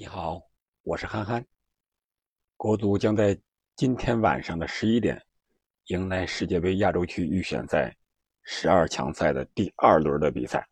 [0.00, 0.40] 你好，
[0.84, 1.44] 我是憨憨。
[2.56, 3.36] 国足将在
[3.74, 5.20] 今天晚上的十一点
[5.86, 7.92] 迎来世界杯亚洲区预选赛
[8.44, 10.64] 十二强赛的第二轮的比赛，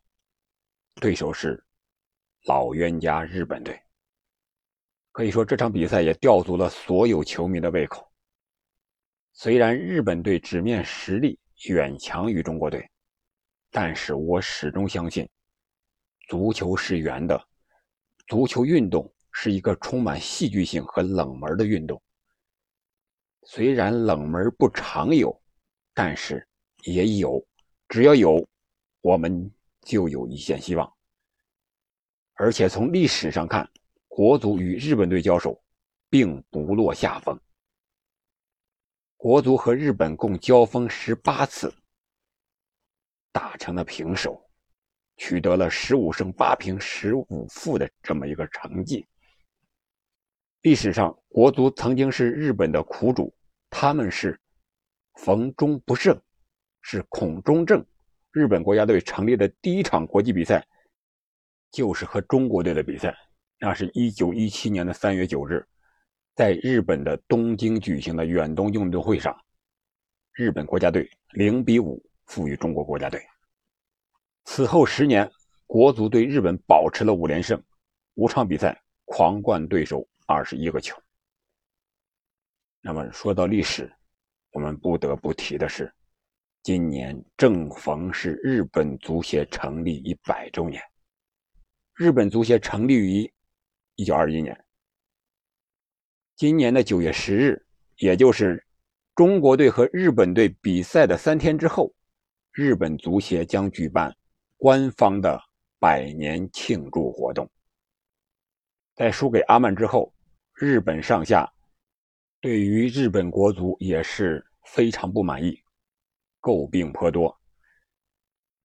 [1.01, 1.61] 对手是
[2.45, 3.77] 老冤家日本队。
[5.10, 8.08] 可以说这场比赛也吊足了所有球迷的胃口。
[9.33, 11.37] 虽然日本队纸面实力
[11.69, 12.88] 远强于中国队，
[13.72, 15.29] 但是我始终相信，
[16.29, 17.45] 足球是圆的，
[18.29, 19.12] 足球运动。
[19.38, 22.02] 是一个充满戏剧性和冷门的运动。
[23.42, 25.38] 虽然冷门不常有，
[25.92, 26.48] 但是
[26.84, 27.46] 也有。
[27.86, 28.48] 只要有，
[29.02, 30.91] 我们就有一线希望。
[32.32, 33.70] 而且从历史上看，
[34.08, 35.62] 国足与日本队交手，
[36.08, 37.38] 并不落下风。
[39.18, 41.72] 国足和日本共交锋十八次，
[43.32, 44.42] 打成了平手，
[45.18, 49.06] 取得了十五胜八平十五负的这么一个成绩。
[50.62, 53.33] 历史上，国足曾经是日本的苦主，
[53.70, 54.39] 他们是
[55.14, 56.20] 逢中不胜，
[56.83, 57.84] 是恐中症。
[58.33, 60.67] 日本国家队成立的第一场国际比赛，
[61.70, 63.17] 就是和中国队的比赛。
[63.58, 65.64] 那是一九一七年的三月九日，
[66.34, 69.34] 在日本的东京举行的远东运动会上，
[70.33, 73.23] 日本国家队零比五负于中国国家队。
[74.45, 75.30] 此后十年，
[75.67, 77.62] 国足对日本保持了五连胜，
[78.14, 80.06] 五场比赛狂灌对手。
[80.27, 81.00] 二十一个球。
[82.80, 83.92] 那么说到历史，
[84.52, 85.92] 我们不得不提的是，
[86.62, 90.83] 今年正逢是日本足协成立一百周年。
[91.94, 93.33] 日本足协成立于
[93.94, 94.64] 一九二一年，
[96.34, 97.66] 今年的九月十日，
[97.98, 98.64] 也就是
[99.14, 101.94] 中国队和日本队比赛的三天之后，
[102.50, 104.14] 日本足协将举办
[104.56, 105.40] 官方的
[105.78, 107.48] 百年庆祝活动。
[108.96, 110.12] 在输给阿曼之后。
[110.58, 111.52] 日本上下
[112.40, 115.62] 对于日本国足也是非常不满意，
[116.40, 117.39] 诟病颇多。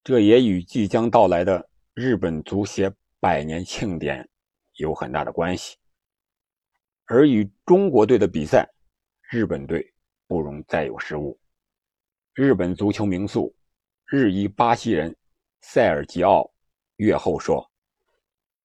[0.01, 4.25] 这也与即将到来的日本足协百年庆典
[4.75, 5.75] 有很大的关系。
[7.07, 8.66] 而与中国队的比赛，
[9.30, 9.94] 日本队
[10.28, 11.38] 不容再有失误。
[12.34, 13.53] 日本足球名宿、
[14.06, 15.13] 日裔巴西人
[15.59, 16.50] 塞尔吉奥
[16.96, 17.69] 月后说：“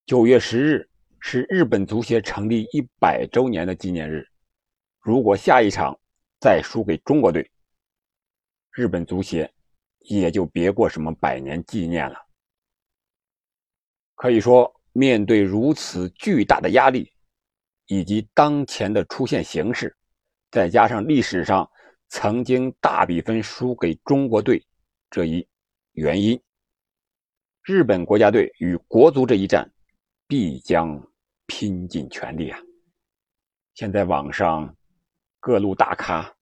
[0.07, 0.89] 九月十日。”
[1.29, 4.25] 是日本足协成立一百周年的纪念日。
[5.01, 5.99] 如果下一场
[6.41, 7.51] 再输给中国队，
[8.71, 9.53] 日本足协
[9.99, 12.17] 也就别过什么百年纪念了。
[14.15, 17.13] 可以说，面对如此巨大的压力，
[17.87, 19.97] 以及当前的出现形势，
[20.53, 21.69] 再加上历史上
[22.09, 24.65] 曾经大比分输给中国队
[25.11, 25.45] 这一
[25.91, 26.41] 原因，
[27.65, 29.69] 日本国家队与国足这一战
[30.29, 31.05] 必将。
[31.47, 32.59] 拼尽全力啊！
[33.75, 34.75] 现在网上
[35.39, 36.35] 各路大咖、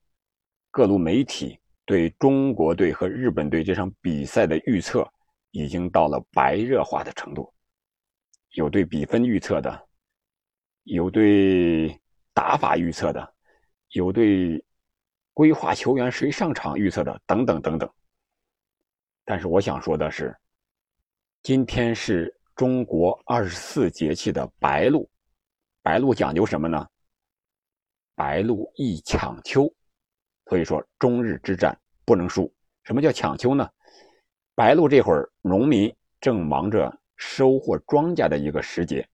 [0.71, 5.07] 各路媒体对中国队和日本队这场比赛的预测
[5.51, 7.53] 已经到了白热化的程度，
[8.53, 9.89] 有对比分预测的，
[10.85, 12.01] 有对
[12.33, 13.35] 打法预测的，
[13.91, 14.65] 有对
[15.33, 17.93] 规划球员谁上场预测的，等等等等。
[19.25, 20.37] 但是我想说的是，
[21.43, 22.35] 今天是。
[22.55, 25.09] 中国二十四节气的白露，
[25.83, 26.87] 白露讲究什么呢？
[28.15, 29.69] 白露易抢秋，
[30.47, 32.53] 所以说中日之战不能输。
[32.85, 33.69] 什么叫抢秋呢？
[34.55, 39.05] 白露这会儿，农民正忙着收获庄稼的一个时节，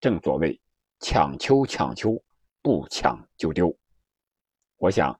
[0.00, 0.60] 正所谓
[0.98, 2.20] 抢秋抢秋，
[2.62, 3.72] 不抢就丢。
[4.78, 5.16] 我想，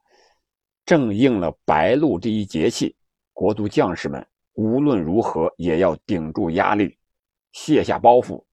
[0.84, 2.96] 正应了白露这一节气，
[3.32, 6.98] 国足将士们无论如何也要顶住压力。
[7.52, 8.44] 卸下包袱，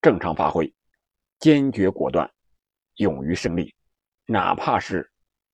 [0.00, 0.72] 正常发挥，
[1.38, 2.30] 坚决果断，
[2.96, 3.74] 勇于胜利。
[4.26, 5.10] 哪怕是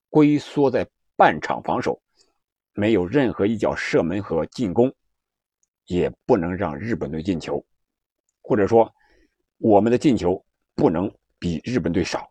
[0.08, 2.00] 龟缩在半场防守，
[2.72, 4.92] 没有任何一脚射门和进攻，
[5.86, 7.64] 也不能让日本队进球。
[8.42, 8.92] 或者说，
[9.58, 10.44] 我们的进球
[10.74, 12.30] 不能比日本队少。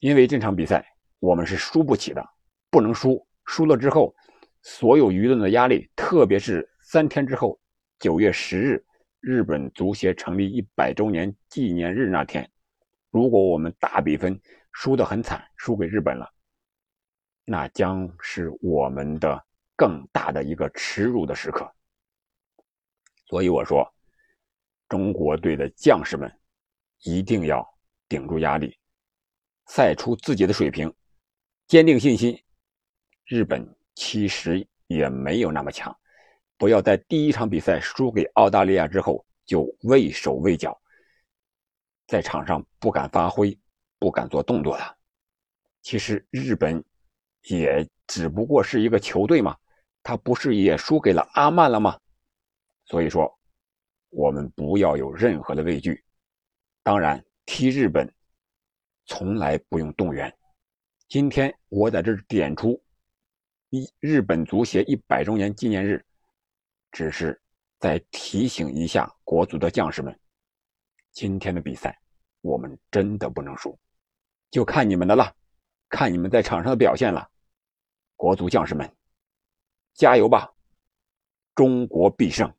[0.00, 0.84] 因为这场比赛
[1.18, 2.26] 我们是输不起的，
[2.70, 3.24] 不能输。
[3.44, 4.14] 输了之后，
[4.62, 7.58] 所有舆论的压力，特别是三天之后。
[8.02, 8.84] 九月十日，
[9.20, 12.50] 日本足协成立一百周年纪念日那天，
[13.10, 14.36] 如果我们大比分
[14.72, 16.28] 输得很惨，输给日本了，
[17.44, 19.40] 那将是我们的
[19.76, 21.72] 更大的一个耻辱的时刻。
[23.26, 23.88] 所以我说，
[24.88, 26.28] 中国队的将士们
[27.04, 27.64] 一定要
[28.08, 28.76] 顶住压力，
[29.66, 30.92] 赛出自己的水平，
[31.68, 32.36] 坚定信心。
[33.26, 33.64] 日本
[33.94, 35.96] 其实也没有那么强。
[36.62, 40.80] 不要在第一场比赛输给澳大利亚之后就畏手畏脚，
[42.06, 43.58] 在场上不敢发挥，
[43.98, 44.96] 不敢做动作了。
[45.80, 46.80] 其实日本
[47.48, 49.56] 也只不过是一个球队嘛，
[50.04, 51.98] 他不是也输给了阿曼了吗？
[52.84, 53.36] 所以说，
[54.10, 56.04] 我们不要有任何的畏惧。
[56.84, 58.08] 当然，踢日本
[59.06, 60.32] 从来不用动员。
[61.08, 62.80] 今天我在这点出
[63.70, 66.06] 一日本足协一百周年纪念日，
[66.92, 67.40] 只是
[67.78, 70.16] 再提醒一下国足的将士们：
[71.10, 71.98] 今天的比赛
[72.42, 73.76] 我们真的不能输，
[74.50, 75.34] 就看你们的了，
[75.88, 77.28] 看你们在场上的表现了。
[78.14, 78.88] 国足将士们，
[79.94, 80.52] 加油吧！
[81.56, 82.54] 中国必胜！